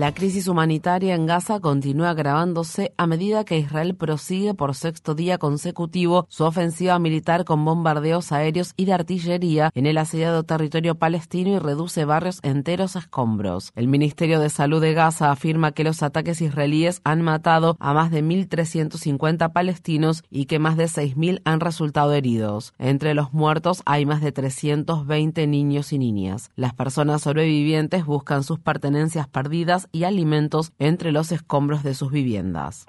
La 0.00 0.14
crisis 0.14 0.48
humanitaria 0.48 1.14
en 1.14 1.26
Gaza 1.26 1.60
continúa 1.60 2.08
agravándose 2.08 2.94
a 2.96 3.06
medida 3.06 3.44
que 3.44 3.58
Israel 3.58 3.94
prosigue 3.94 4.54
por 4.54 4.74
sexto 4.74 5.14
día 5.14 5.36
consecutivo 5.36 6.24
su 6.30 6.44
ofensiva 6.44 6.98
militar 6.98 7.44
con 7.44 7.62
bombardeos 7.66 8.32
aéreos 8.32 8.72
y 8.78 8.86
de 8.86 8.94
artillería 8.94 9.70
en 9.74 9.84
el 9.84 9.98
asediado 9.98 10.42
territorio 10.42 10.94
palestino 10.94 11.50
y 11.50 11.58
reduce 11.58 12.06
barrios 12.06 12.38
enteros 12.42 12.96
a 12.96 13.00
escombros. 13.00 13.72
El 13.76 13.88
Ministerio 13.88 14.40
de 14.40 14.48
Salud 14.48 14.80
de 14.80 14.94
Gaza 14.94 15.30
afirma 15.30 15.72
que 15.72 15.84
los 15.84 16.02
ataques 16.02 16.40
israelíes 16.40 17.02
han 17.04 17.20
matado 17.20 17.76
a 17.78 17.92
más 17.92 18.10
de 18.10 18.24
1.350 18.24 19.52
palestinos 19.52 20.22
y 20.30 20.46
que 20.46 20.58
más 20.58 20.78
de 20.78 20.86
6.000 20.86 21.42
han 21.44 21.60
resultado 21.60 22.14
heridos. 22.14 22.72
Entre 22.78 23.12
los 23.12 23.34
muertos 23.34 23.82
hay 23.84 24.06
más 24.06 24.22
de 24.22 24.32
320 24.32 25.46
niños 25.46 25.92
y 25.92 25.98
niñas. 25.98 26.48
Las 26.56 26.72
personas 26.72 27.20
sobrevivientes 27.20 28.06
buscan 28.06 28.44
sus 28.44 28.58
pertenencias 28.58 29.28
perdidas 29.28 29.88
y 29.92 30.04
alimentos 30.04 30.72
entre 30.78 31.12
los 31.12 31.32
escombros 31.32 31.82
de 31.82 31.94
sus 31.94 32.10
viviendas. 32.10 32.86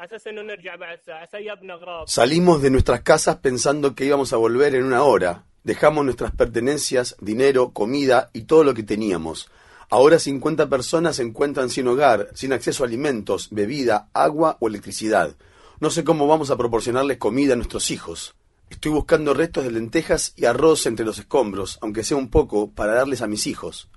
Salimos 2.06 2.62
de 2.62 2.70
nuestras 2.70 3.02
casas 3.02 3.38
pensando 3.38 3.96
que 3.96 4.06
íbamos 4.06 4.34
a 4.34 4.38
volver 4.38 4.76
en 4.76 4.84
una 4.84 5.04
hora. 5.04 5.46
Dejamos 5.64 6.06
nuestras 6.06 6.32
pertenencias, 6.32 7.16
dinero, 7.22 7.72
comida 7.72 8.30
y 8.34 8.44
todo 8.44 8.64
lo 8.64 8.74
que 8.74 8.84
teníamos. 8.84 9.50
Ahora 9.90 10.20
50 10.20 10.70
personas 10.70 11.18
se 11.18 11.24
encuentran 11.24 11.70
sin 11.70 11.88
hogar, 11.88 12.30
sin 12.34 12.54
acceso 12.54 12.84
a 12.84 12.88
alimentos, 12.88 13.50
bebida, 13.52 14.08
agua 14.14 14.58
o 14.60 14.68
electricidad. 14.68 15.36
No 15.82 15.90
sé 15.90 16.04
cómo 16.04 16.28
vamos 16.28 16.50
a 16.50 16.58
proporcionarles 16.58 17.18
comida 17.18 17.54
a 17.54 17.58
nuestros 17.58 17.92
hijos. 17.92 18.34
Estoy 18.82 18.94
buscando 18.94 19.36
restos 19.36 19.64
de 19.64 19.70
lentejas 19.70 20.34
y 20.36 20.46
arroz 20.46 20.88
entre 20.88 21.06
los 21.06 21.20
escombros, 21.20 21.78
aunque 21.84 22.04
sea 22.04 22.18
un 22.18 22.32
poco, 22.32 22.72
para 22.72 22.96
darles 22.96 23.22
a 23.22 23.28
mis 23.28 23.46
hijos. 23.46 23.88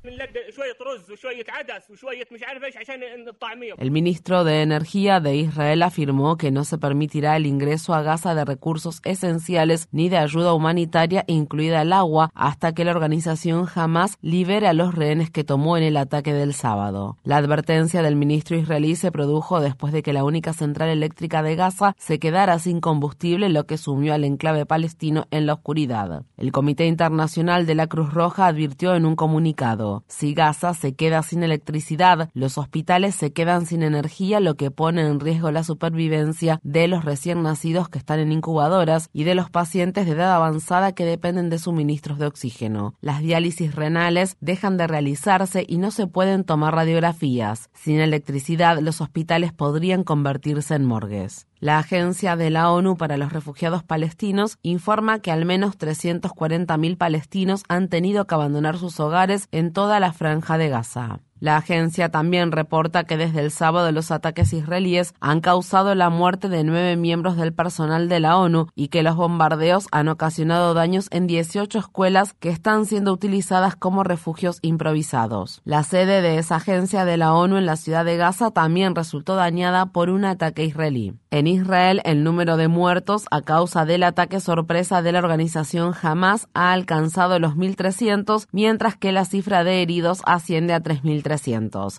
El 3.78 3.90
ministro 3.90 4.44
de 4.44 4.60
Energía 4.60 5.20
de 5.20 5.36
Israel 5.36 5.82
afirmó 5.82 6.36
que 6.36 6.50
no 6.50 6.64
se 6.64 6.76
permitirá 6.76 7.36
el 7.36 7.46
ingreso 7.46 7.94
a 7.94 8.02
Gaza 8.02 8.34
de 8.34 8.44
recursos 8.44 9.00
esenciales 9.04 9.88
ni 9.90 10.10
de 10.10 10.18
ayuda 10.18 10.52
humanitaria, 10.52 11.24
incluida 11.28 11.80
el 11.80 11.94
agua, 11.94 12.30
hasta 12.34 12.74
que 12.74 12.84
la 12.84 12.90
organización 12.90 13.64
jamás 13.64 14.18
libere 14.20 14.66
a 14.66 14.74
los 14.74 14.94
rehenes 14.94 15.30
que 15.30 15.44
tomó 15.44 15.78
en 15.78 15.84
el 15.84 15.96
ataque 15.96 16.34
del 16.34 16.52
sábado. 16.52 17.16
La 17.24 17.38
advertencia 17.38 18.02
del 18.02 18.16
ministro 18.16 18.58
israelí 18.58 18.96
se 18.96 19.10
produjo 19.10 19.60
después 19.60 19.94
de 19.94 20.02
que 20.02 20.12
la 20.12 20.24
única 20.24 20.52
central 20.52 20.90
eléctrica 20.90 21.42
de 21.42 21.56
Gaza 21.56 21.96
se 21.98 22.18
quedara 22.18 22.58
sin 22.58 22.82
combustible, 22.82 23.48
lo 23.48 23.64
que 23.64 23.78
sumió 23.78 24.12
al 24.12 24.24
enclave 24.24 24.66
palestino 24.74 25.28
en 25.30 25.46
la 25.46 25.52
oscuridad. 25.52 26.24
El 26.36 26.50
Comité 26.50 26.86
Internacional 26.86 27.64
de 27.64 27.76
la 27.76 27.86
Cruz 27.86 28.12
Roja 28.12 28.48
advirtió 28.48 28.96
en 28.96 29.06
un 29.06 29.14
comunicado, 29.14 30.02
si 30.08 30.34
Gaza 30.34 30.74
se 30.74 30.96
queda 30.96 31.22
sin 31.22 31.44
electricidad, 31.44 32.28
los 32.34 32.58
hospitales 32.58 33.14
se 33.14 33.32
quedan 33.32 33.66
sin 33.66 33.84
energía, 33.84 34.40
lo 34.40 34.56
que 34.56 34.72
pone 34.72 35.02
en 35.02 35.20
riesgo 35.20 35.52
la 35.52 35.62
supervivencia 35.62 36.58
de 36.64 36.88
los 36.88 37.04
recién 37.04 37.44
nacidos 37.44 37.88
que 37.88 38.00
están 38.00 38.18
en 38.18 38.32
incubadoras 38.32 39.10
y 39.12 39.22
de 39.22 39.36
los 39.36 39.48
pacientes 39.48 40.06
de 40.06 40.12
edad 40.12 40.34
avanzada 40.34 40.90
que 40.90 41.04
dependen 41.04 41.50
de 41.50 41.60
suministros 41.60 42.18
de 42.18 42.26
oxígeno. 42.26 42.96
Las 43.00 43.20
diálisis 43.20 43.76
renales 43.76 44.36
dejan 44.40 44.76
de 44.76 44.88
realizarse 44.88 45.64
y 45.68 45.76
no 45.76 45.92
se 45.92 46.08
pueden 46.08 46.42
tomar 46.42 46.74
radiografías. 46.74 47.70
Sin 47.74 48.00
electricidad, 48.00 48.80
los 48.80 49.00
hospitales 49.00 49.52
podrían 49.52 50.02
convertirse 50.02 50.74
en 50.74 50.84
morgues. 50.84 51.46
La 51.64 51.78
Agencia 51.78 52.36
de 52.36 52.50
la 52.50 52.70
ONU 52.70 52.98
para 52.98 53.16
los 53.16 53.32
Refugiados 53.32 53.82
Palestinos 53.82 54.58
informa 54.60 55.20
que 55.20 55.32
al 55.32 55.46
menos 55.46 55.78
340.000 55.78 56.98
palestinos 56.98 57.62
han 57.70 57.88
tenido 57.88 58.26
que 58.26 58.34
abandonar 58.34 58.76
sus 58.76 59.00
hogares 59.00 59.48
en 59.50 59.72
toda 59.72 59.98
la 59.98 60.12
franja 60.12 60.58
de 60.58 60.68
Gaza. 60.68 61.20
La 61.44 61.58
agencia 61.58 62.08
también 62.08 62.52
reporta 62.52 63.04
que 63.04 63.18
desde 63.18 63.40
el 63.40 63.50
sábado 63.50 63.92
los 63.92 64.10
ataques 64.10 64.54
israelíes 64.54 65.12
han 65.20 65.42
causado 65.42 65.94
la 65.94 66.08
muerte 66.08 66.48
de 66.48 66.64
nueve 66.64 66.96
miembros 66.96 67.36
del 67.36 67.52
personal 67.52 68.08
de 68.08 68.18
la 68.18 68.38
ONU 68.38 68.68
y 68.74 68.88
que 68.88 69.02
los 69.02 69.14
bombardeos 69.14 69.86
han 69.92 70.08
ocasionado 70.08 70.72
daños 70.72 71.06
en 71.10 71.26
18 71.26 71.78
escuelas 71.78 72.32
que 72.32 72.48
están 72.48 72.86
siendo 72.86 73.12
utilizadas 73.12 73.76
como 73.76 74.04
refugios 74.04 74.58
improvisados. 74.62 75.60
La 75.66 75.82
sede 75.82 76.22
de 76.22 76.38
esa 76.38 76.56
agencia 76.56 77.04
de 77.04 77.18
la 77.18 77.34
ONU 77.34 77.58
en 77.58 77.66
la 77.66 77.76
ciudad 77.76 78.06
de 78.06 78.16
Gaza 78.16 78.50
también 78.50 78.94
resultó 78.94 79.36
dañada 79.36 79.84
por 79.84 80.08
un 80.08 80.24
ataque 80.24 80.64
israelí. 80.64 81.12
En 81.30 81.46
Israel, 81.46 82.00
el 82.06 82.24
número 82.24 82.56
de 82.56 82.68
muertos 82.68 83.26
a 83.30 83.42
causa 83.42 83.84
del 83.84 84.04
ataque 84.04 84.40
sorpresa 84.40 85.02
de 85.02 85.12
la 85.12 85.18
organización 85.18 85.92
Hamas 86.00 86.48
ha 86.54 86.72
alcanzado 86.72 87.38
los 87.38 87.54
1.300, 87.54 88.46
mientras 88.50 88.96
que 88.96 89.12
la 89.12 89.26
cifra 89.26 89.62
de 89.62 89.82
heridos 89.82 90.22
asciende 90.24 90.72
a 90.72 90.82
3.300. 90.82 91.33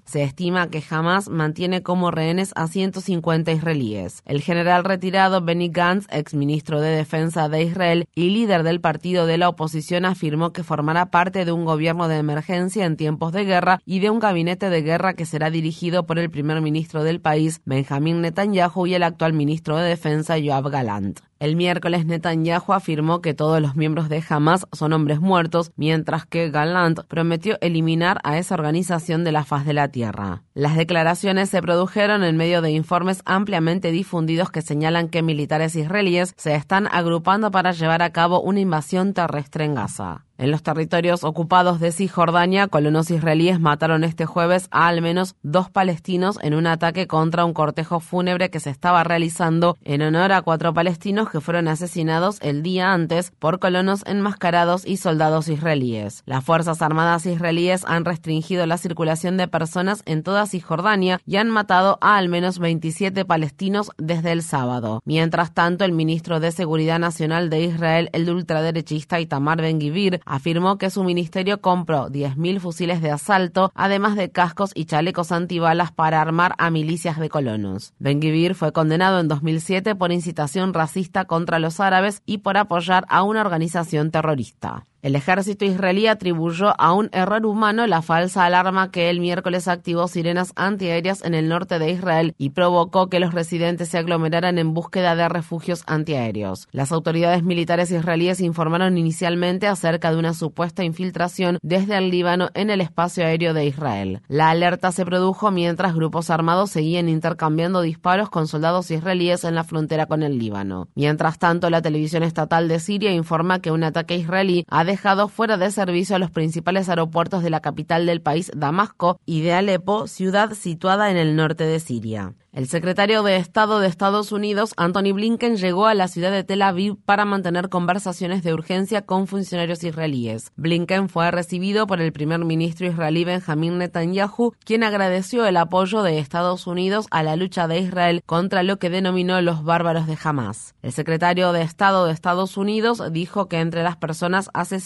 Se 0.06 0.24
estima 0.24 0.70
que 0.70 0.84
Hamas 0.90 1.30
mantiene 1.30 1.84
como 1.84 2.12
rehenes 2.12 2.52
a 2.56 2.68
150 2.68 3.52
israelíes. 3.52 4.22
El 4.26 4.42
general 4.42 4.84
retirado 4.84 5.42
Benny 5.42 5.70
Gantz, 5.70 6.08
exministro 6.10 6.82
de 6.82 6.90
Defensa 6.90 7.50
de 7.50 7.64
Israel 7.64 8.08
y 8.16 8.30
líder 8.30 8.64
del 8.64 8.82
partido 8.82 9.26
de 9.26 9.38
la 9.38 9.50
oposición, 9.50 10.06
afirmó 10.06 10.54
que 10.54 10.64
formará 10.64 11.08
parte 11.08 11.46
de 11.46 11.52
un 11.52 11.66
gobierno 11.66 12.08
de 12.08 12.18
emergencia 12.18 12.86
en 12.86 12.98
tiempos 12.98 13.32
de 13.34 13.46
guerra 13.46 13.82
y 13.86 14.00
de 14.00 14.10
un 14.10 14.20
gabinete 14.20 14.70
de 14.70 14.82
guerra 14.82 15.14
que 15.14 15.26
será 15.26 15.50
dirigido 15.50 16.06
por 16.06 16.20
el 16.20 16.30
primer 16.30 16.62
ministro 16.62 17.04
del 17.04 17.22
país, 17.22 17.62
Benjamin 17.66 18.22
Netanyahu, 18.22 18.88
y 18.88 18.94
el 18.94 19.04
actual 19.04 19.34
ministro 19.34 19.78
de 19.78 19.90
Defensa, 19.90 20.38
Yoav 20.38 20.70
Galant. 20.70 21.20
El 21.46 21.56
miércoles 21.56 22.08
Netanyahu 22.08 22.74
afirmó 22.74 23.22
que 23.22 23.36
todos 23.36 23.62
los 23.62 23.76
miembros 23.76 24.10
de 24.10 24.24
Hamas 24.28 24.66
son 24.72 24.94
hombres 24.94 25.20
muertos, 25.20 25.72
mientras 25.76 26.26
que 26.26 26.50
Gallant 26.50 27.02
prometió 27.02 27.60
eliminar 27.62 28.20
a 28.24 28.40
esa 28.40 28.56
organización 28.56 29.24
de 29.24 29.32
la 29.32 29.44
faz 29.44 29.64
de 29.64 29.76
la 29.76 29.90
tierra. 29.90 30.42
Las 30.56 30.76
declaraciones 30.76 31.50
se 31.50 31.62
produjeron 31.62 32.24
en 32.24 32.36
medio 32.36 32.64
de 32.64 32.72
informes 32.72 33.22
ampliamente 33.26 33.92
difundidos 33.92 34.50
que 34.50 34.64
señalan 34.64 35.08
que 35.08 35.22
militares 35.22 35.76
israelíes 35.76 36.34
se 36.36 36.56
están 36.56 36.88
agrupando 36.92 37.52
para 37.52 37.74
llevar 37.74 38.02
a 38.02 38.12
cabo 38.12 38.42
una 38.42 38.62
invasión 38.62 39.14
terrestre 39.14 39.66
en 39.66 39.76
Gaza. 39.76 40.26
En 40.38 40.52
los 40.52 40.64
territorios 40.64 41.24
ocupados 41.24 41.80
de 41.80 41.94
Cisjordania, 41.94 42.68
colonos 42.68 43.10
israelíes 43.10 43.62
mataron 43.62 44.04
este 44.04 44.26
jueves 44.26 44.68
a 44.70 44.90
al 44.90 45.02
menos 45.02 45.36
dos 45.44 45.70
palestinos 45.70 46.38
en 46.42 46.54
un 46.54 46.68
ataque 46.68 47.08
contra 47.08 47.46
un 47.46 47.54
cortejo 47.54 48.02
fúnebre 48.02 48.50
que 48.50 48.60
se 48.60 48.70
estaba 48.70 49.06
realizando 49.06 49.78
en 49.86 50.02
honor 50.02 50.34
a 50.34 50.42
cuatro 50.42 50.74
palestinos 50.74 51.30
que 51.30 51.40
fueron 51.40 51.70
asesinados 51.70 52.38
el 52.42 52.64
día 52.64 52.92
antes 52.92 53.32
por 53.40 53.60
colonos 53.60 54.04
enmascarados 54.06 54.86
y 54.86 54.98
soldados 54.98 55.48
israelíes. 55.48 56.22
Las 56.26 56.44
Fuerzas 56.44 56.82
Armadas 56.82 57.26
israelíes 57.26 57.86
han 57.86 58.04
restringido 58.04 58.66
la 58.66 58.78
circulación 58.78 59.38
de 59.38 59.48
personas 59.48 60.04
en 60.06 60.22
toda 60.22 60.48
Cisjordania 60.48 61.22
y 61.26 61.38
han 61.38 61.50
matado 61.50 61.98
a 62.02 62.18
al 62.18 62.28
menos 62.28 62.60
27 62.60 63.24
palestinos 63.24 63.92
desde 63.98 64.34
el 64.34 64.44
sábado. 64.44 65.02
Mientras 65.06 65.54
tanto, 65.54 65.86
el 65.86 65.94
ministro 65.94 66.42
de 66.42 66.52
Seguridad 66.52 67.00
Nacional 67.00 67.50
de 67.50 67.64
Israel, 67.64 68.10
el 68.12 68.30
ultraderechista 68.30 69.22
Itamar 69.22 69.62
Ben-Gvir, 69.62 70.25
afirmó 70.26 70.78
que 70.78 70.90
su 70.90 71.04
ministerio 71.04 71.62
compró 71.62 72.10
10.000 72.10 72.60
fusiles 72.60 73.02
de 73.02 73.12
asalto, 73.12 73.72
además 73.76 74.16
de 74.16 74.32
cascos 74.32 74.72
y 74.76 74.86
chalecos 74.86 75.32
antibalas 75.32 75.92
para 75.92 76.22
armar 76.22 76.56
a 76.58 76.70
milicias 76.70 77.20
de 77.20 77.30
colonos. 77.30 77.94
Ben 78.00 78.20
Gvir 78.20 78.56
fue 78.56 78.74
condenado 78.74 79.20
en 79.20 79.28
2007 79.28 79.96
por 79.96 80.12
incitación 80.12 80.74
racista 80.74 81.26
contra 81.26 81.60
los 81.60 81.80
árabes 81.80 82.22
y 82.26 82.40
por 82.40 82.58
apoyar 82.58 83.06
a 83.10 83.24
una 83.24 83.42
organización 83.42 84.12
terrorista. 84.12 84.86
El 85.06 85.16
ejército 85.16 85.66
israelí 85.66 86.08
atribuyó 86.08 86.74
a 86.82 86.92
un 86.92 87.10
error 87.12 87.46
humano 87.46 87.86
la 87.86 88.02
falsa 88.02 88.44
alarma 88.44 88.90
que 88.90 89.12
el 89.12 89.20
miércoles 89.20 89.68
activó 89.68 90.08
sirenas 90.08 90.52
antiaéreas 90.56 91.24
en 91.24 91.36
el 91.36 91.48
norte 91.48 91.78
de 91.78 91.92
Israel 91.92 92.34
y 92.40 92.50
provocó 92.50 93.08
que 93.08 93.20
los 93.20 93.32
residentes 93.32 93.90
se 93.90 94.00
aglomeraran 94.00 94.58
en 94.58 94.74
búsqueda 94.74 95.16
de 95.16 95.30
refugios 95.30 95.84
antiaéreos. 95.86 96.68
Las 96.72 96.92
autoridades 96.92 97.44
militares 97.44 97.92
israelíes 97.92 98.42
informaron 98.42 98.98
inicialmente 98.98 99.68
acerca 99.68 100.10
de 100.10 100.18
una 100.18 100.34
supuesta 100.34 100.84
infiltración 100.84 101.60
desde 101.62 102.00
el 102.00 102.10
Líbano 102.10 102.50
en 102.56 102.72
el 102.72 102.82
espacio 102.82 103.28
aéreo 103.28 103.54
de 103.54 103.68
Israel. 103.68 104.22
La 104.28 104.50
alerta 104.50 104.92
se 104.92 105.06
produjo 105.06 105.52
mientras 105.52 105.94
grupos 105.94 106.32
armados 106.32 106.72
seguían 106.72 107.10
intercambiando 107.10 107.82
disparos 107.82 108.32
con 108.32 108.48
soldados 108.48 108.90
israelíes 108.90 109.44
en 109.44 109.54
la 109.54 109.66
frontera 109.66 110.08
con 110.08 110.24
el 110.24 110.40
Líbano. 110.40 110.88
Mientras 110.96 111.38
tanto, 111.38 111.70
la 111.70 111.84
televisión 111.84 112.24
estatal 112.24 112.68
de 112.68 112.80
Siria 112.80 113.12
informa 113.12 113.60
que 113.60 113.70
un 113.70 113.84
ataque 113.84 114.16
israelí 114.16 114.66
ha 114.68 114.84
dejado 114.96 115.28
fuera 115.28 115.58
de 115.58 115.72
servicio 115.72 116.16
a 116.16 116.20
los 116.20 116.32
principales 116.32 116.88
aeropuertos 116.88 117.44
de 117.44 117.50
la 117.50 117.60
capital 117.60 118.06
del 118.06 118.22
país, 118.22 118.50
Damasco, 118.56 119.20
y 119.26 119.42
de 119.42 119.52
Alepo, 119.52 120.08
ciudad 120.08 120.54
situada 120.54 121.12
en 121.12 121.18
el 121.18 121.36
norte 121.36 121.66
de 121.66 121.82
Siria. 121.82 122.34
El 122.54 122.70
secretario 122.70 123.22
de 123.22 123.36
Estado 123.36 123.82
de 123.82 123.88
Estados 123.90 124.32
Unidos, 124.32 124.74
Anthony 124.78 125.12
Blinken, 125.14 125.58
llegó 125.58 125.88
a 125.88 125.94
la 125.94 126.08
ciudad 126.08 126.32
de 126.32 126.46
Tel 126.46 126.62
Aviv 126.62 126.96
para 127.04 127.26
mantener 127.26 127.68
conversaciones 127.68 128.44
de 128.44 128.54
urgencia 128.54 129.02
con 129.02 129.28
funcionarios 129.28 129.84
israelíes. 129.84 130.54
Blinken 130.56 131.10
fue 131.10 131.30
recibido 131.32 131.86
por 131.86 132.00
el 132.00 132.14
primer 132.14 132.46
ministro 132.46 132.88
israelí 132.88 133.26
Benjamin 133.26 133.78
Netanyahu, 133.78 134.54
quien 134.64 134.86
agradeció 134.86 135.46
el 135.46 135.58
apoyo 135.58 136.02
de 136.02 136.20
Estados 136.20 136.66
Unidos 136.66 137.08
a 137.12 137.24
la 137.24 137.36
lucha 137.36 137.68
de 137.68 137.80
Israel 137.80 138.24
contra 138.26 138.64
lo 138.64 138.80
que 138.80 138.90
denominó 138.90 139.42
los 139.42 139.66
bárbaros 139.66 140.08
de 140.08 140.18
Hamas. 140.24 140.76
El 140.82 140.94
secretario 140.94 141.52
de 141.52 141.62
Estado 141.62 142.06
de 142.06 142.14
Estados 142.14 142.56
Unidos 142.56 143.04
dijo 143.12 143.50
que 143.50 143.60
entre 143.60 143.84
las 143.84 143.98
personas 143.98 144.50
asesinadas 144.54 144.85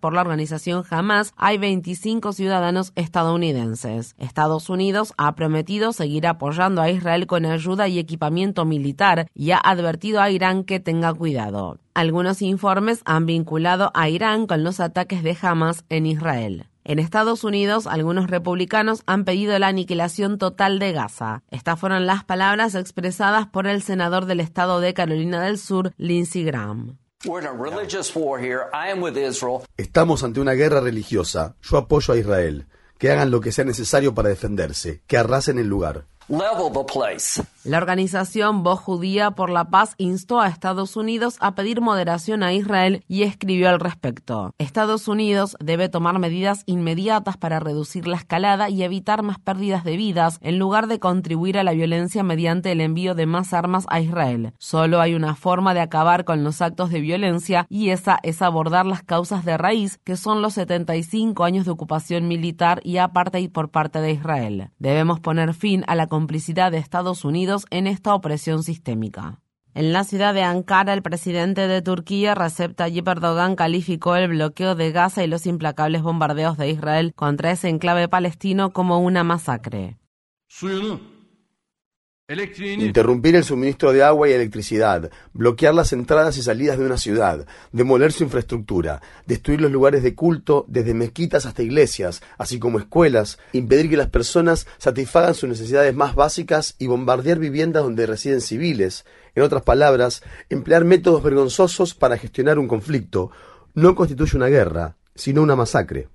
por 0.00 0.12
la 0.12 0.20
organización 0.20 0.84
Hamas 0.90 1.32
hay 1.36 1.56
25 1.56 2.32
ciudadanos 2.32 2.92
estadounidenses. 2.96 4.14
Estados 4.18 4.68
Unidos 4.68 5.14
ha 5.16 5.34
prometido 5.34 5.92
seguir 5.92 6.26
apoyando 6.26 6.82
a 6.82 6.90
Israel 6.90 7.26
con 7.26 7.46
ayuda 7.46 7.88
y 7.88 7.98
equipamiento 7.98 8.66
militar 8.66 9.26
y 9.34 9.52
ha 9.52 9.58
advertido 9.58 10.20
a 10.20 10.30
Irán 10.30 10.64
que 10.64 10.80
tenga 10.80 11.14
cuidado. 11.14 11.78
Algunos 11.94 12.42
informes 12.42 13.00
han 13.06 13.24
vinculado 13.24 13.90
a 13.94 14.10
Irán 14.10 14.46
con 14.46 14.64
los 14.64 14.80
ataques 14.80 15.22
de 15.22 15.36
Hamas 15.40 15.84
en 15.88 16.04
Israel. 16.04 16.66
En 16.84 16.98
Estados 16.98 17.42
Unidos, 17.44 17.86
algunos 17.86 18.28
republicanos 18.28 19.02
han 19.06 19.24
pedido 19.24 19.58
la 19.58 19.68
aniquilación 19.68 20.38
total 20.38 20.78
de 20.78 20.92
Gaza. 20.92 21.42
Estas 21.50 21.78
fueron 21.80 22.06
las 22.06 22.24
palabras 22.24 22.74
expresadas 22.74 23.46
por 23.46 23.66
el 23.66 23.82
senador 23.82 24.26
del 24.26 24.40
estado 24.40 24.80
de 24.80 24.94
Carolina 24.94 25.42
del 25.42 25.58
Sur, 25.58 25.92
Lindsey 25.96 26.44
Graham. 26.44 26.98
Estamos 29.76 30.22
ante 30.22 30.38
una 30.38 30.52
guerra 30.52 30.80
religiosa. 30.80 31.56
Yo 31.62 31.76
apoyo 31.76 32.14
a 32.14 32.16
Israel. 32.16 32.66
Que 32.96 33.10
hagan 33.10 33.32
lo 33.32 33.40
que 33.40 33.50
sea 33.50 33.64
necesario 33.64 34.14
para 34.14 34.28
defenderse. 34.28 35.02
Que 35.08 35.16
arrasen 35.16 35.58
el 35.58 35.66
lugar. 35.66 36.04
La 36.28 37.78
organización 37.78 38.62
Voz 38.62 38.80
Judía 38.80 39.30
por 39.30 39.48
la 39.48 39.70
Paz 39.70 39.94
instó 39.96 40.40
a 40.40 40.48
Estados 40.48 40.94
Unidos 40.94 41.38
a 41.40 41.54
pedir 41.54 41.80
moderación 41.80 42.42
a 42.42 42.52
Israel 42.52 43.02
y 43.08 43.22
escribió 43.22 43.70
al 43.70 43.80
respecto. 43.80 44.54
Estados 44.58 45.08
Unidos 45.08 45.56
debe 45.58 45.88
tomar 45.88 46.18
medidas 46.18 46.64
inmediatas 46.66 47.38
para 47.38 47.60
reducir 47.60 48.06
la 48.06 48.16
escalada 48.16 48.68
y 48.68 48.82
evitar 48.82 49.22
más 49.22 49.38
pérdidas 49.38 49.84
de 49.84 49.96
vidas 49.96 50.38
en 50.42 50.58
lugar 50.58 50.86
de 50.86 50.98
contribuir 50.98 51.56
a 51.56 51.64
la 51.64 51.72
violencia 51.72 52.22
mediante 52.22 52.72
el 52.72 52.82
envío 52.82 53.14
de 53.14 53.24
más 53.24 53.54
armas 53.54 53.86
a 53.88 54.00
Israel. 54.00 54.52
Solo 54.58 55.00
hay 55.00 55.14
una 55.14 55.34
forma 55.34 55.72
de 55.72 55.80
acabar 55.80 56.26
con 56.26 56.44
los 56.44 56.60
actos 56.60 56.90
de 56.90 57.00
violencia 57.00 57.66
y 57.70 57.88
esa 57.88 58.18
es 58.22 58.42
abordar 58.42 58.84
las 58.84 59.02
causas 59.02 59.46
de 59.46 59.56
raíz 59.56 59.98
que 60.04 60.18
son 60.18 60.42
los 60.42 60.54
75 60.54 61.42
años 61.42 61.64
de 61.64 61.70
ocupación 61.72 62.28
militar 62.28 62.80
y 62.84 62.98
apartheid 62.98 63.50
por 63.50 63.70
parte 63.70 64.02
de 64.02 64.12
Israel. 64.12 64.70
Debemos 64.78 65.20
poner 65.20 65.54
fin 65.54 65.84
a 65.86 65.94
la 65.94 66.06
complicidad 66.18 66.72
de 66.72 66.78
Estados 66.78 67.24
Unidos 67.24 67.64
en 67.70 67.86
esta 67.86 68.12
opresión 68.12 68.64
sistémica. 68.64 69.40
En 69.72 69.92
la 69.92 70.02
ciudad 70.02 70.34
de 70.34 70.42
Ankara, 70.42 70.92
el 70.92 71.00
presidente 71.00 71.68
de 71.68 71.80
Turquía, 71.80 72.34
Recep 72.34 72.74
Tayyip 72.74 73.06
Erdogan, 73.06 73.54
calificó 73.54 74.16
el 74.16 74.26
bloqueo 74.26 74.74
de 74.74 74.90
Gaza 74.90 75.22
y 75.22 75.28
los 75.28 75.46
implacables 75.46 76.02
bombardeos 76.02 76.58
de 76.58 76.70
Israel 76.70 77.12
contra 77.14 77.52
ese 77.52 77.68
enclave 77.68 78.08
palestino 78.08 78.72
como 78.72 78.98
una 78.98 79.22
masacre. 79.22 79.96
Interrumpir 82.30 83.36
el 83.36 83.44
suministro 83.44 83.90
de 83.90 84.02
agua 84.02 84.28
y 84.28 84.32
electricidad, 84.32 85.10
bloquear 85.32 85.72
las 85.72 85.94
entradas 85.94 86.36
y 86.36 86.42
salidas 86.42 86.78
de 86.78 86.84
una 86.84 86.98
ciudad, 86.98 87.46
demoler 87.72 88.12
su 88.12 88.22
infraestructura, 88.22 89.00
destruir 89.24 89.62
los 89.62 89.72
lugares 89.72 90.02
de 90.02 90.14
culto 90.14 90.66
desde 90.68 90.92
mezquitas 90.92 91.46
hasta 91.46 91.62
iglesias, 91.62 92.22
así 92.36 92.58
como 92.58 92.80
escuelas, 92.80 93.38
impedir 93.54 93.88
que 93.88 93.96
las 93.96 94.10
personas 94.10 94.66
satisfagan 94.76 95.34
sus 95.34 95.48
necesidades 95.48 95.94
más 95.94 96.14
básicas 96.14 96.76
y 96.78 96.86
bombardear 96.86 97.38
viviendas 97.38 97.82
donde 97.82 98.04
residen 98.04 98.42
civiles. 98.42 99.06
En 99.34 99.42
otras 99.42 99.62
palabras, 99.62 100.22
emplear 100.50 100.84
métodos 100.84 101.22
vergonzosos 101.22 101.94
para 101.94 102.18
gestionar 102.18 102.58
un 102.58 102.68
conflicto 102.68 103.30
no 103.72 103.94
constituye 103.94 104.36
una 104.36 104.48
guerra, 104.48 104.98
sino 105.14 105.40
una 105.40 105.56
masacre. 105.56 106.10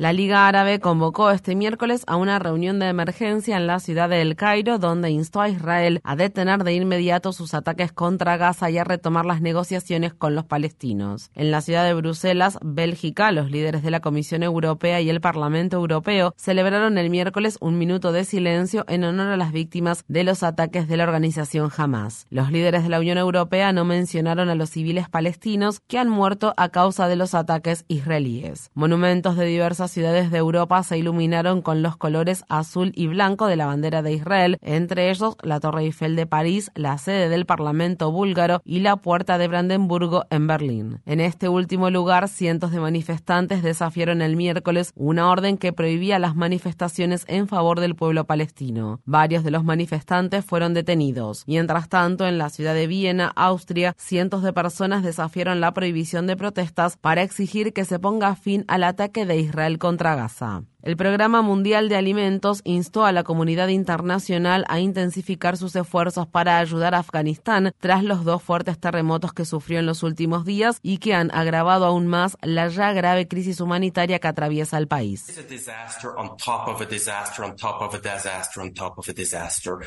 La 0.00 0.14
Liga 0.14 0.48
Árabe 0.48 0.80
convocó 0.80 1.30
este 1.30 1.54
miércoles 1.54 2.04
a 2.06 2.16
una 2.16 2.38
reunión 2.38 2.78
de 2.78 2.86
emergencia 2.86 3.58
en 3.58 3.66
la 3.66 3.80
ciudad 3.80 4.08
de 4.08 4.22
El 4.22 4.34
Cairo, 4.34 4.78
donde 4.78 5.10
instó 5.10 5.42
a 5.42 5.50
Israel 5.50 6.00
a 6.04 6.16
detener 6.16 6.64
de 6.64 6.72
inmediato 6.72 7.34
sus 7.34 7.52
ataques 7.52 7.92
contra 7.92 8.38
Gaza 8.38 8.70
y 8.70 8.78
a 8.78 8.84
retomar 8.84 9.26
las 9.26 9.42
negociaciones 9.42 10.14
con 10.14 10.34
los 10.34 10.46
palestinos. 10.46 11.30
En 11.34 11.50
la 11.50 11.60
ciudad 11.60 11.84
de 11.84 11.92
Bruselas, 11.92 12.58
Bélgica, 12.62 13.30
los 13.30 13.50
líderes 13.50 13.82
de 13.82 13.90
la 13.90 14.00
Comisión 14.00 14.42
Europea 14.42 15.02
y 15.02 15.10
el 15.10 15.20
Parlamento 15.20 15.76
Europeo 15.76 16.32
celebraron 16.38 16.96
el 16.96 17.10
miércoles 17.10 17.58
un 17.60 17.76
minuto 17.76 18.10
de 18.10 18.24
silencio 18.24 18.86
en 18.88 19.04
honor 19.04 19.28
a 19.28 19.36
las 19.36 19.52
víctimas 19.52 20.06
de 20.08 20.24
los 20.24 20.42
ataques 20.42 20.88
de 20.88 20.96
la 20.96 21.04
organización 21.04 21.70
Hamas. 21.76 22.26
Los 22.30 22.50
líderes 22.50 22.84
de 22.84 22.88
la 22.88 23.00
Unión 23.00 23.18
Europea 23.18 23.74
no 23.74 23.84
mencionaron 23.84 24.48
a 24.48 24.54
los 24.54 24.70
civiles 24.70 25.10
palestinos 25.10 25.80
que 25.80 25.98
han 25.98 26.08
muerto 26.08 26.54
a 26.56 26.70
causa 26.70 27.06
de 27.06 27.16
los 27.16 27.34
ataques 27.34 27.84
israelíes. 27.88 28.70
Monumentos 28.72 29.36
de 29.36 29.44
diversas 29.44 29.89
ciudades 29.90 30.30
de 30.30 30.38
Europa 30.38 30.82
se 30.82 30.98
iluminaron 30.98 31.62
con 31.62 31.82
los 31.82 31.96
colores 31.96 32.44
azul 32.48 32.92
y 32.94 33.06
blanco 33.06 33.46
de 33.46 33.56
la 33.56 33.66
bandera 33.66 34.02
de 34.02 34.12
Israel, 34.12 34.58
entre 34.62 35.10
ellos 35.10 35.36
la 35.42 35.60
Torre 35.60 35.82
Eiffel 35.82 36.16
de 36.16 36.26
París, 36.26 36.70
la 36.74 36.96
sede 36.98 37.28
del 37.28 37.46
Parlamento 37.46 38.10
búlgaro 38.10 38.62
y 38.64 38.80
la 38.80 38.96
Puerta 38.96 39.38
de 39.38 39.48
Brandenburgo 39.48 40.24
en 40.30 40.46
Berlín. 40.46 41.00
En 41.06 41.20
este 41.20 41.48
último 41.48 41.90
lugar, 41.90 42.28
cientos 42.28 42.70
de 42.72 42.80
manifestantes 42.80 43.62
desafiaron 43.62 44.22
el 44.22 44.36
miércoles 44.36 44.92
una 44.94 45.30
orden 45.30 45.58
que 45.58 45.72
prohibía 45.72 46.18
las 46.18 46.36
manifestaciones 46.36 47.24
en 47.28 47.48
favor 47.48 47.80
del 47.80 47.94
pueblo 47.94 48.24
palestino. 48.24 49.00
Varios 49.04 49.44
de 49.44 49.50
los 49.50 49.64
manifestantes 49.64 50.44
fueron 50.44 50.74
detenidos. 50.74 51.44
Mientras 51.46 51.88
tanto, 51.88 52.26
en 52.26 52.38
la 52.38 52.50
ciudad 52.50 52.74
de 52.74 52.86
Viena, 52.86 53.32
Austria, 53.36 53.94
cientos 53.96 54.42
de 54.42 54.52
personas 54.52 55.02
desafiaron 55.02 55.60
la 55.60 55.72
prohibición 55.72 56.26
de 56.26 56.36
protestas 56.36 56.96
para 56.96 57.22
exigir 57.22 57.72
que 57.72 57.84
se 57.84 57.98
ponga 57.98 58.34
fin 58.36 58.64
al 58.68 58.84
ataque 58.84 59.26
de 59.26 59.38
Israel 59.38 59.69
contra 59.78 60.14
Gaza. 60.14 60.62
El 60.82 60.96
Programa 60.96 61.42
Mundial 61.42 61.90
de 61.90 61.96
Alimentos 61.96 62.62
instó 62.64 63.04
a 63.04 63.12
la 63.12 63.22
comunidad 63.22 63.68
internacional 63.68 64.64
a 64.68 64.80
intensificar 64.80 65.58
sus 65.58 65.76
esfuerzos 65.76 66.26
para 66.26 66.58
ayudar 66.58 66.94
a 66.94 67.00
Afganistán 67.00 67.72
tras 67.78 68.02
los 68.02 68.24
dos 68.24 68.42
fuertes 68.42 68.78
terremotos 68.78 69.34
que 69.34 69.44
sufrió 69.44 69.78
en 69.78 69.86
los 69.86 70.02
últimos 70.02 70.46
días 70.46 70.78
y 70.82 70.96
que 70.96 71.12
han 71.12 71.30
agravado 71.34 71.84
aún 71.84 72.06
más 72.06 72.38
la 72.40 72.68
ya 72.68 72.92
grave 72.92 73.28
crisis 73.28 73.60
humanitaria 73.60 74.18
que 74.18 74.28
atraviesa 74.28 74.78
el 74.78 74.88
país. 74.88 75.22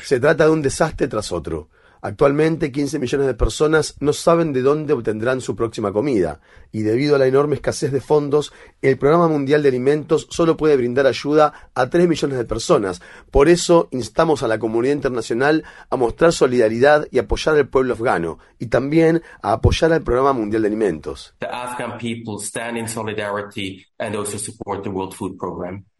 Se 0.04 0.20
trata 0.20 0.44
de 0.44 0.50
un 0.50 0.62
desastre 0.62 1.08
tras 1.08 1.32
otro. 1.32 1.68
Actualmente 2.06 2.70
15 2.70 2.98
millones 2.98 3.26
de 3.26 3.32
personas 3.32 3.96
no 3.98 4.12
saben 4.12 4.52
de 4.52 4.60
dónde 4.60 4.92
obtendrán 4.92 5.40
su 5.40 5.56
próxima 5.56 5.90
comida 5.90 6.38
y 6.70 6.82
debido 6.82 7.16
a 7.16 7.18
la 7.18 7.26
enorme 7.26 7.54
escasez 7.54 7.92
de 7.92 8.02
fondos, 8.02 8.52
el 8.82 8.98
Programa 8.98 9.26
Mundial 9.26 9.62
de 9.62 9.70
Alimentos 9.70 10.26
solo 10.28 10.54
puede 10.54 10.76
brindar 10.76 11.06
ayuda 11.06 11.70
a 11.74 11.88
3 11.88 12.06
millones 12.06 12.36
de 12.36 12.44
personas. 12.44 13.00
Por 13.30 13.48
eso 13.48 13.88
instamos 13.90 14.42
a 14.42 14.48
la 14.48 14.58
comunidad 14.58 14.92
internacional 14.92 15.64
a 15.88 15.96
mostrar 15.96 16.34
solidaridad 16.34 17.08
y 17.10 17.20
apoyar 17.20 17.56
al 17.56 17.68
pueblo 17.68 17.94
afgano 17.94 18.38
y 18.58 18.66
también 18.66 19.22
a 19.40 19.52
apoyar 19.52 19.90
al 19.94 20.02
Programa 20.02 20.34
Mundial 20.34 20.60
de 20.60 20.68
Alimentos. 20.68 21.34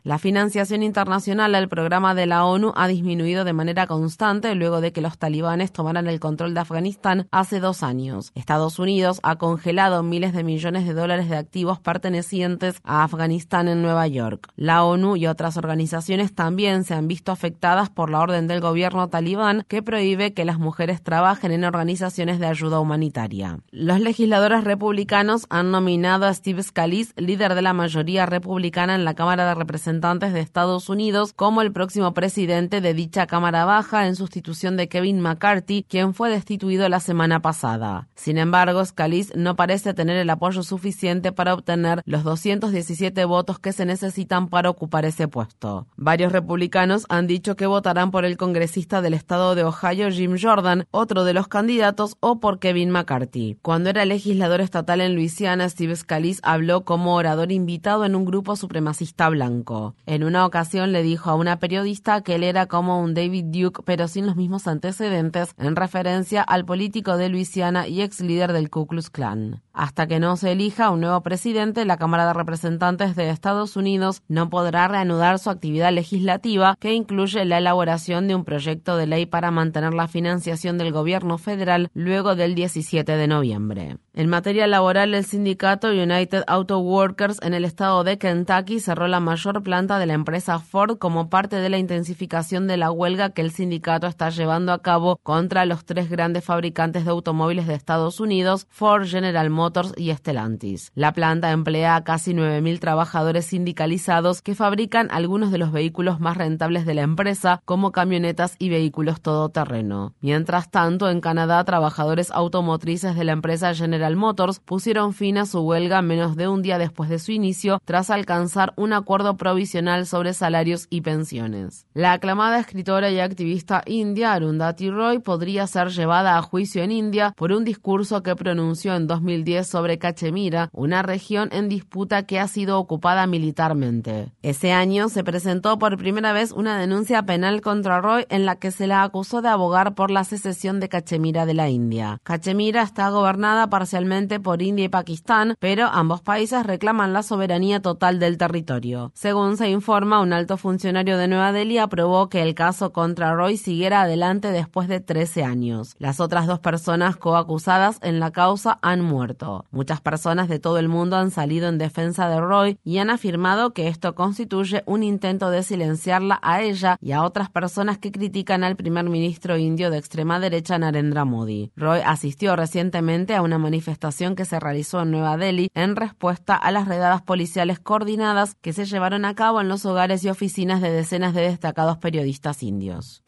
La 0.07 0.19
financiación 0.19 0.83
internacional 0.83 1.55
al 1.55 1.71
programa 1.71 2.15
de 2.15 2.27
la 2.27 2.45
ONU 2.45 2.75
ha 2.77 2.89
disminuido 2.89 3.45
de 3.45 3.55
manera 3.55 3.87
constante 3.87 4.55
luego 4.55 4.83
de 4.83 4.93
que 4.93 5.01
los 5.01 5.17
talibanes 5.17 5.73
tomaran 5.73 6.09
el 6.09 6.21
control 6.21 6.53
de 6.53 6.61
Afganistán 6.61 7.27
hace 7.31 7.59
dos 7.59 7.83
años. 7.83 8.31
Estados 8.35 8.79
Unidos 8.79 9.19
ha 9.23 9.37
congelado 9.37 10.03
miles 10.03 10.35
de 10.35 10.45
millones 10.45 10.87
de 10.87 10.93
dólares 10.93 11.31
de 11.31 11.39
activos 11.39 11.81
pertenecientes 11.81 12.83
a 12.85 13.03
Afganistán 13.03 13.67
en 13.67 13.81
Nueva 13.81 14.07
York. 14.07 14.51
La 14.57 14.85
ONU 14.85 15.17
y 15.17 15.27
otras 15.27 15.57
organizaciones 15.57 16.35
también 16.35 16.85
se 16.85 16.93
han 16.93 17.09
visto 17.09 17.33
afectadas 17.33 17.89
por 17.89 18.11
la 18.11 18.21
orden 18.21 18.47
del 18.47 18.61
gobierno 18.61 19.09
talibán 19.09 19.65
que 19.69 19.83
prohíbe 19.83 20.35
que 20.35 20.45
las 20.45 20.59
mujeres 20.59 21.03
trabajen 21.03 21.51
en 21.51 21.65
organizaciones 21.65 22.39
de 22.41 22.47
ayuda 22.47 22.79
humanitaria. 22.79 23.61
Los 23.71 24.01
legisladores 24.01 24.65
republicanos 24.65 25.47
han 25.49 25.71
nominado 25.71 26.27
a 26.27 26.35
Steve 26.35 26.63
Scalise, 26.63 27.15
líder 27.17 27.55
de 27.55 27.63
la 27.63 27.73
mayoría 27.73 28.27
republicana 28.27 28.97
en 28.97 29.07
la 29.07 29.15
Cámara 29.15 29.49
de 29.49 29.55
Representantes 29.55 29.94
de 30.01 30.41
Estados 30.41 30.89
Unidos, 30.89 31.33
como 31.33 31.63
el 31.63 31.73
próximo 31.73 32.15
presidente 32.15 32.81
de 32.81 32.95
dicha 32.95 33.27
Cámara 33.27 33.65
Baja 33.65 34.07
en 34.07 34.17
sustitución 34.17 34.77
de 34.77 34.89
Kevin 34.89 35.21
McCarthy, 35.21 35.85
quien 35.89 36.15
fue 36.15 36.31
destituido 36.31 36.89
la 36.89 37.01
semana 37.01 37.41
pasada. 37.41 38.09
Sin 38.15 38.39
embargo, 38.39 38.85
Scalise 38.85 39.33
no 39.37 39.57
parece 39.57 39.95
tener 39.95 40.17
el 40.17 40.31
apoyo 40.31 40.63
suficiente 40.63 41.33
para 41.33 41.55
obtener 41.55 42.03
los 42.07 42.25
217 42.25 43.25
votos 43.25 43.59
que 43.59 43.73
se 43.73 43.87
necesitan 43.87 44.49
para 44.49 44.69
ocupar 44.71 45.05
ese 45.05 45.29
puesto. 45.29 45.87
Varios 45.97 46.33
republicanos 46.33 47.07
han 47.09 47.27
dicho 47.27 47.57
que 47.57 47.67
votarán 47.67 48.11
por 48.11 48.25
el 48.25 48.37
congresista 48.37 49.01
del 49.01 49.15
estado 49.15 49.55
de 49.55 49.65
Ohio, 49.65 50.11
Jim 50.11 50.37
Jordan, 50.41 50.87
otro 50.91 51.25
de 51.25 51.35
los 51.35 51.49
candidatos, 51.49 52.17
o 52.21 52.41
por 52.41 52.59
Kevin 52.59 52.91
McCarthy. 52.91 53.59
Cuando 53.63 53.91
era 53.91 54.05
legislador 54.05 54.61
estatal 54.61 55.01
en 55.01 55.15
Luisiana, 55.15 55.69
Steve 55.69 55.97
Scalise 55.97 56.41
habló 56.43 56.85
como 56.85 57.15
orador 57.15 57.53
invitado 57.53 58.05
en 58.05 58.15
un 58.15 58.25
grupo 58.25 58.57
supremacista 58.57 59.29
blanco. 59.29 59.84
En 60.07 60.25
una 60.25 60.47
ocasión 60.47 60.93
le 60.93 61.03
dijo 61.03 61.31
a 61.31 61.35
una 61.35 61.59
periodista 61.59 62.23
que 62.23 62.37
él 62.37 62.43
era 62.43 62.67
como 62.67 63.01
un 63.01 63.15
David 63.15 63.47
Duke, 63.47 63.83
pero 63.85 64.09
sin 64.09 64.27
los 64.27 64.37
mismos 64.37 64.67
antecedentes, 64.67 65.55
en 65.59 65.77
referencia 65.77 66.43
al 66.43 66.65
político 66.65 67.17
de 67.17 67.29
Luisiana 67.29 67.87
y 67.87 68.03
ex 68.03 68.21
líder 68.21 68.53
del 68.53 68.71
Ku 68.71 68.87
Klux 68.87 69.11
Klan. 69.11 69.63
Hasta 69.73 70.07
que 70.07 70.21
no 70.21 70.37
se 70.37 70.53
elija 70.53 70.91
un 70.91 71.01
nuevo 71.01 71.21
presidente, 71.23 71.85
la 71.85 71.97
Cámara 71.97 72.27
de 72.27 72.33
Representantes 72.33 73.17
de 73.17 73.31
Estados 73.31 73.77
Unidos 73.77 74.23
no 74.29 74.49
podrá 74.49 74.87
reanudar 74.87 75.41
su 75.41 75.51
actividad 75.51 75.93
legislativa, 75.93 76.77
que 76.79 76.95
incluye 76.95 77.45
la 77.45 77.59
elaboración 77.59 78.29
de 78.29 78.37
un 78.37 78.45
proyecto 78.45 78.97
de 78.97 79.09
ley 79.09 79.27
para 79.27 79.51
mantener 79.51 79.93
la 79.93 80.07
financiación 80.07 80.79
del 80.79 80.93
gobierno 80.93 81.39
federal 81.39 81.91
luego 81.93 82.37
del 82.37 82.55
17 82.55 83.17
de 83.17 83.27
noviembre. 83.27 83.97
En 84.13 84.29
materia 84.29 84.69
laboral, 84.69 85.13
el 85.13 85.25
sindicato 85.25 85.89
United 85.89 86.45
Auto 86.47 86.79
Workers 86.79 87.41
en 87.43 87.53
el 87.53 87.65
estado 87.65 88.05
de 88.05 88.17
Kentucky 88.17 88.79
cerró 88.79 89.09
la 89.09 89.19
mayor 89.19 89.63
planta 89.65 89.74
de 89.75 90.07
la 90.07 90.13
empresa 90.13 90.61
Ford 90.61 90.99
como 90.99 91.29
parte 91.29 91.57
de 91.57 91.69
la 91.69 91.79
intensificación 91.79 92.69
de 92.69 92.77
la 92.77 92.93
huelga 92.93 93.31
que 93.31 93.43
el 93.43 93.51
sindicato 93.51 94.07
está 94.07 94.31
llevando 94.31 94.73
a 94.73 94.81
cabo 94.81 95.19
contra 95.25 95.67
los 95.67 95.85
tres 95.85 96.09
grandes 96.09 96.45
fabricantes 96.45 97.05
de 97.05 97.11
automóviles 97.11 97.67
de 97.67 97.75
Estados 97.75 98.21
Unidos, 98.21 98.69
Ford, 98.71 99.05
General 99.05 99.51
Motors 99.51 99.93
y 99.97 100.13
Stellantis. 100.13 100.93
La 100.95 101.13
planta 101.13 101.51
emplea 101.51 101.97
a 101.97 102.05
casi 102.05 102.35
9.000 102.35 102.79
trabajadores 102.79 103.47
sindicalizados 103.47 104.43
que 104.43 104.55
fabrican 104.55 105.09
algunos 105.11 105.51
de 105.51 105.59
los 105.59 105.73
vehículos 105.73 106.21
más 106.21 106.37
rentables 106.37 106.87
de 106.87 106.95
la 106.95 107.03
empresa, 107.03 107.61
como 107.65 107.91
camionetas 107.91 108.55
y 108.61 108.69
vehículos 108.69 109.21
todoterreno. 109.23 110.15
Mientras 110.21 110.71
tanto, 110.71 111.11
en 111.11 111.21
Canadá, 111.21 111.65
trabajadores 111.65 112.31
automotrices 112.31 113.17
de 113.17 113.25
la 113.25 113.33
empresa 113.33 113.75
General 113.75 114.15
Motors 114.15 114.61
pusieron 114.61 115.15
fin 115.15 115.37
a 115.37 115.47
su 115.47 115.63
huelga 115.63 116.01
menos 116.01 116.37
de 116.37 116.47
un 116.47 116.63
día 116.63 116.79
después 116.79 117.11
de 117.11 117.19
su 117.19 117.33
inicio, 117.33 117.83
tras 117.85 118.11
alcanzar 118.11 118.73
un 118.77 118.93
acuerdo 118.93 119.37
provisional 119.37 119.64
sobre 120.05 120.35
salarios 120.35 120.87
y 120.91 121.01
pensiones. 121.01 121.87
La 121.95 122.13
aclamada 122.13 122.59
escritora 122.59 123.11
y 123.11 123.21
activista 123.21 123.83
india 123.87 124.33
Arundhati 124.33 124.91
Roy 124.91 125.19
podría 125.19 125.67
ser 125.67 125.89
llevada 125.89 126.37
a 126.37 126.43
juicio 126.43 126.83
en 126.83 126.93
India 126.93 127.35
por 127.37 127.53
un 127.53 127.65
discurso 127.65 128.23
que 128.23 128.37
pronunció 128.37 128.95
en 128.95 129.07
2010 129.07 129.67
sobre 129.67 129.99
Cachemira, 129.99 130.69
una 130.73 131.03
región 131.03 131.49
en 131.53 131.69
disputa 131.69 132.25
que 132.25 132.41
ha 132.41 132.49
sido 132.49 132.79
ocupada 132.79 133.27
militarmente. 133.27 134.33
Ese 134.43 134.73
año 134.73 135.09
se 135.09 135.25
presentó 135.25 135.79
por 135.79 135.97
primera 135.97 136.33
vez 136.33 136.53
una 136.53 136.79
denuncia 136.79 137.23
penal 137.25 137.61
contra 137.61 138.01
Roy 138.01 138.27
en 138.29 138.47
la 138.47 138.57
que 138.57 138.71
se 138.71 138.87
la 138.87 139.03
acusó 139.03 139.43
de 139.43 139.49
abogar 139.49 139.95
por 139.95 140.11
la 140.11 140.25
secesión 140.25 140.81
de 140.81 140.89
Cachemira 140.89 141.47
de 141.47 141.55
la 141.55 141.69
India. 141.69 142.21
Cachemira 142.23 142.83
está 142.83 143.09
gobernada 143.11 143.69
parcialmente 143.69 144.41
por 144.41 144.63
India 144.63 144.87
y 144.87 144.89
Pakistán, 144.89 145.55
pero 145.59 145.87
ambos 145.87 146.23
países 146.23 146.67
reclaman 146.67 147.13
la 147.13 147.23
soberanía 147.23 147.81
total 147.81 148.19
del 148.19 148.39
territorio. 148.39 149.13
Según 149.15 149.54
se 149.57 149.69
informa, 149.69 150.21
un 150.21 150.33
alto 150.33 150.57
funcionario 150.57 151.19
de 151.19 151.29
Nueva 151.29 151.53
Delhi 151.53 151.79
aprobó 151.79 152.29
que 152.29 152.43
el 152.43 152.55
caso 152.55 152.93
contra 152.93 153.35
Roy 153.35 153.57
siguiera 153.57 154.03
adelante 154.03 154.53
después 154.53 154.89
de 154.89 155.01
13 155.01 155.45
años. 155.45 155.95
Las 155.99 156.21
otras 156.21 156.47
dos 156.47 156.61
personas 156.61 157.17
coacusadas 157.17 157.99
en 158.03 158.21
la 158.21 158.31
causa 158.31 158.79
han 158.83 159.01
muerto. 159.01 159.65
Muchas 159.71 160.01
personas 160.01 160.49
de 160.49 160.59
todo 160.59 160.79
el 160.79 160.89
mundo 160.89 161.17
han 161.17 161.31
salido 161.31 161.69
en 161.69 161.79
defensa 161.79 162.29
de 162.29 162.41
Roy 162.41 162.79
y 162.85 162.99
han 162.99 163.11
afirmado 163.11 163.73
que 163.73 163.89
esto 163.89 164.15
constituye 164.15 164.83
un 164.87 165.03
intento 165.03 165.51
de 165.51 165.63
silenciarla 165.63 166.39
a 166.43 166.63
ella 166.63 166.97
y 167.01 167.13
a 167.13 167.23
otras 167.23 167.51
personas 167.51 167.99
que 167.99 168.13
critican 168.13 168.65
al 168.65 168.77
primer 168.77 169.09
ministro 169.09 169.57
indio 169.57 169.91
de 169.91 169.99
extrema 169.99 170.41
derecha 170.41 170.79
Narendra 170.79 171.25
Modi. 171.25 171.73
Roy 171.77 172.01
asistió 172.05 172.57
recientemente 172.57 173.35
a 173.35 173.43
una 173.43 173.59
manifestación 173.59 174.37
que 174.37 174.45
se 174.45 174.61
realizó 174.61 175.03
en 175.03 175.11
Nueva 175.11 175.37
Delhi 175.37 175.71
en 175.75 175.97
respuesta 175.97 176.55
a 176.55 176.71
las 176.71 176.89
redadas 176.89 177.23
policiales 177.23 177.79
coordinadas 177.79 178.55
que 178.61 178.73
se 178.73 178.85
llevaron 178.85 179.25
a 179.25 179.34
cabo 179.35 179.61
en 179.61 179.69
los 179.69 179.85
hogares 179.87 180.25
y 180.25 180.29
oficinas 180.29 180.81
de 180.81 180.91
decenas 180.91 181.35
de 181.35 181.43
destacados 181.43 181.99
periodistas 181.99 182.63
indios. 182.63 183.23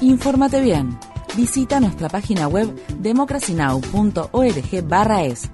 Infórmate 0.00 0.60
bien. 0.60 0.98
Visita 1.36 1.80
nuestra 1.80 2.08
página 2.08 2.46
web 2.48 2.74
democracynow.org/es. 3.00 5.50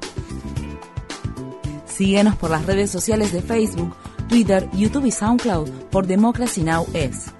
Síguenos 1.86 2.36
por 2.36 2.50
las 2.50 2.66
redes 2.66 2.90
sociales 2.90 3.32
de 3.32 3.40
Facebook, 3.42 3.96
Twitter, 4.28 4.68
YouTube 4.72 5.06
y 5.06 5.10
SoundCloud 5.10 5.68
por 5.90 6.06
Democracy 6.06 6.62
Now! 6.62 6.86
es. 6.92 7.31